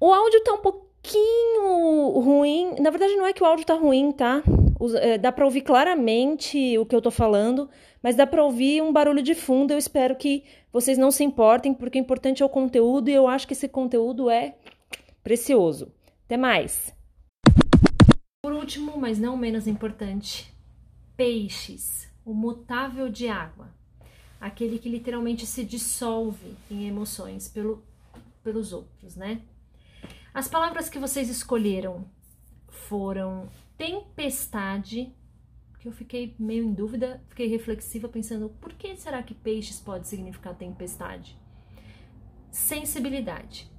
[0.00, 2.74] O áudio tá um pouquinho ruim.
[2.80, 4.42] Na verdade, não é que o áudio tá ruim, tá?
[5.00, 7.70] É, dá para ouvir claramente o que eu tô falando,
[8.02, 9.72] mas dá para ouvir um barulho de fundo.
[9.72, 13.28] Eu espero que vocês não se importem, porque o importante é o conteúdo e eu
[13.28, 14.56] acho que esse conteúdo é
[15.22, 15.92] precioso.
[16.26, 16.92] Até mais!
[18.42, 20.52] Por último, mas não menos importante,
[21.16, 23.70] peixes, o mutável de água,
[24.38, 27.82] aquele que literalmente se dissolve em emoções pelo,
[28.42, 29.40] pelos outros, né?
[30.34, 32.10] As palavras que vocês escolheram
[32.66, 35.14] foram tempestade,
[35.78, 40.08] que eu fiquei meio em dúvida, fiquei reflexiva pensando, por que será que peixes pode
[40.08, 41.38] significar tempestade?
[42.50, 43.70] Sensibilidade.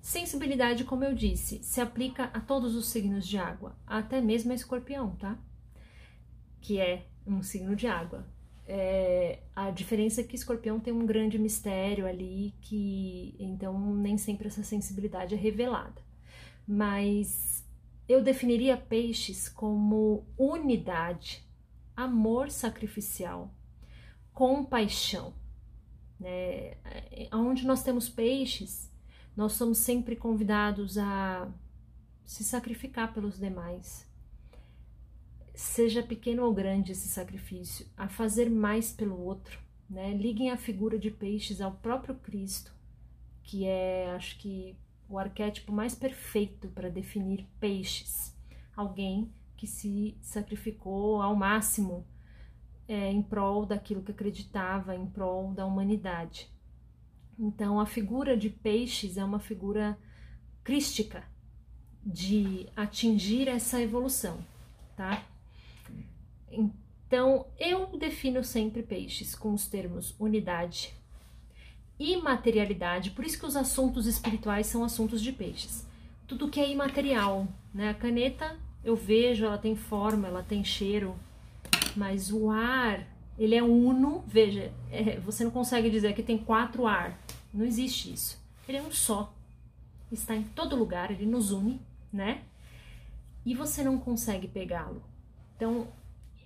[0.00, 4.54] Sensibilidade, como eu disse, se aplica a todos os signos de água, até mesmo a
[4.54, 5.38] escorpião, tá?
[6.62, 8.26] Que é um signo de água.
[8.66, 14.48] É, a diferença é que escorpião tem um grande mistério ali, que então nem sempre
[14.48, 16.00] essa sensibilidade é revelada.
[16.66, 17.64] Mas
[18.08, 21.44] eu definiria peixes como unidade,
[21.96, 23.52] amor sacrificial,
[24.32, 25.34] compaixão.
[26.18, 26.76] Né?
[27.32, 28.90] Onde nós temos peixes,
[29.36, 31.50] nós somos sempre convidados a
[32.24, 34.06] se sacrificar pelos demais.
[35.54, 39.60] Seja pequeno ou grande esse sacrifício, a fazer mais pelo outro.
[39.88, 40.14] Né?
[40.14, 42.72] Liguem a figura de peixes ao próprio Cristo,
[43.42, 44.76] que é, acho que,
[45.08, 48.34] o arquétipo mais perfeito para definir peixes.
[48.74, 52.06] Alguém que se sacrificou ao máximo
[52.88, 56.50] é, em prol daquilo que acreditava, em prol da humanidade.
[57.38, 59.98] Então, a figura de peixes é uma figura
[60.64, 61.24] crística
[62.04, 64.38] de atingir essa evolução,
[64.96, 65.24] tá?
[66.52, 70.94] Então, eu defino sempre peixes com os termos unidade,
[71.98, 75.86] imaterialidade, por isso que os assuntos espirituais são assuntos de peixes.
[76.26, 77.90] Tudo que é imaterial, né?
[77.90, 81.14] A caneta eu vejo, ela tem forma, ela tem cheiro,
[81.96, 83.06] mas o ar
[83.38, 87.18] ele é uno, veja, é, você não consegue dizer que tem quatro ar,
[87.52, 88.40] não existe isso.
[88.68, 89.34] Ele é um só,
[90.10, 91.80] está em todo lugar, ele nos une,
[92.12, 92.42] né?
[93.44, 95.02] E você não consegue pegá-lo.
[95.56, 95.88] Então,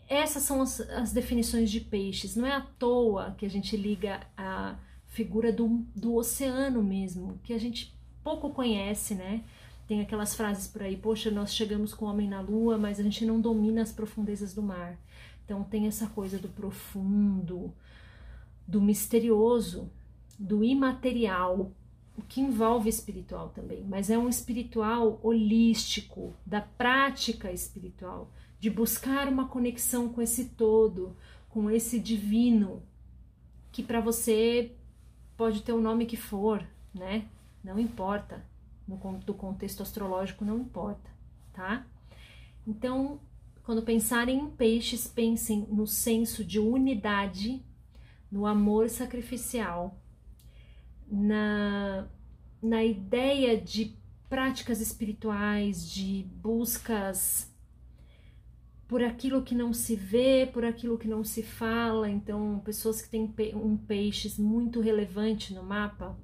[0.09, 2.37] essas são as, as, definições de peixes.
[2.37, 7.53] Não é à toa que a gente liga a figura do, do oceano mesmo, que
[7.53, 9.43] a gente pouco conhece, né?
[9.87, 13.03] Tem aquelas frases por aí, poxa, nós chegamos com o homem na lua, mas a
[13.03, 14.99] gente não domina as profundezas do mar.
[15.45, 17.73] Então tem essa coisa do profundo,
[18.67, 19.89] do misterioso,
[20.39, 21.71] do imaterial,
[22.17, 29.29] o que envolve espiritual também, mas é um espiritual holístico, da prática espiritual, de buscar
[29.29, 31.17] uma conexão com esse todo,
[31.49, 32.83] com esse divino,
[33.71, 34.75] que para você
[35.37, 37.29] pode ter o nome que for, né?
[37.63, 38.45] Não importa.
[38.87, 41.11] No do contexto astrológico não importa,
[41.53, 41.85] tá?
[42.67, 43.21] Então,
[43.65, 47.65] quando pensarem em peixes, pensem no senso de unidade,
[48.31, 49.99] no amor sacrificial,
[51.11, 52.07] na,
[52.63, 53.97] na ideia de
[54.29, 57.53] práticas espirituais, de buscas
[58.89, 62.09] por aquilo que não se vê, por aquilo que não se fala.
[62.09, 66.19] Então, pessoas que têm um peixes muito relevante no mapa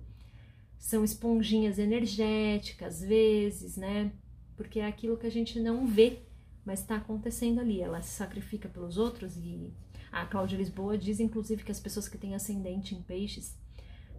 [0.78, 4.12] são esponjinhas energéticas, às vezes, né?
[4.56, 6.22] Porque é aquilo que a gente não vê
[6.64, 7.80] mas está acontecendo ali.
[7.80, 9.72] Ela se sacrifica pelos outros e
[10.10, 13.58] a Cláudia Lisboa diz, inclusive, que as pessoas que têm ascendente em peixes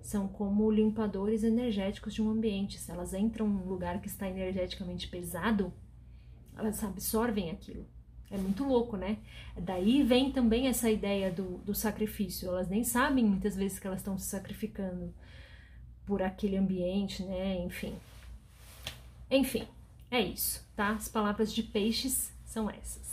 [0.01, 2.80] são como limpadores energéticos de um ambiente.
[2.80, 5.74] Se elas entram num lugar que está energeticamente pesado,
[6.56, 7.86] elas absorvem aquilo.
[8.33, 9.19] É muito louco, né?
[9.56, 12.50] Daí vem também essa ideia do, do sacrifício.
[12.50, 15.13] Elas nem sabem muitas vezes que elas estão se sacrificando
[16.03, 17.63] por aquele ambiente, né?
[17.63, 17.94] Enfim.
[19.30, 19.68] Enfim,
[20.09, 20.94] é isso, tá?
[20.94, 23.12] As palavras de peixes são essas.